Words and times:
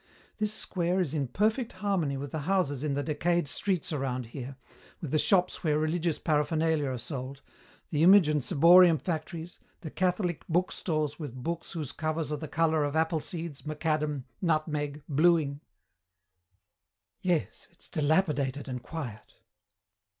This 0.39 0.51
square 0.51 0.99
is 0.99 1.13
in 1.13 1.27
perfect 1.27 1.73
harmony 1.73 2.17
with 2.17 2.31
the 2.31 2.39
houses 2.49 2.83
in 2.83 2.95
the 2.95 3.03
decayed 3.03 3.47
streets 3.47 3.93
around 3.93 4.25
here, 4.25 4.55
with 4.99 5.11
the 5.11 5.19
shops 5.19 5.63
where 5.63 5.77
religious 5.77 6.17
paraphernalia 6.17 6.87
are 6.89 6.97
sold, 6.97 7.43
the 7.91 8.01
image 8.01 8.27
and 8.27 8.43
ciborium 8.43 8.97
factories, 8.97 9.59
the 9.81 9.91
Catholic 9.91 10.43
bookstores 10.47 11.19
with 11.19 11.35
books 11.43 11.73
whose 11.73 11.91
covers 11.91 12.31
are 12.31 12.37
the 12.37 12.47
colour 12.47 12.83
of 12.83 12.95
apple 12.95 13.19
seeds, 13.19 13.61
macadam, 13.63 14.23
nutmeg, 14.41 15.03
bluing. 15.07 15.61
"Yes, 17.21 17.67
it's 17.69 17.87
dilapidated 17.87 18.67
and 18.67 18.81
quiet." 18.81 19.35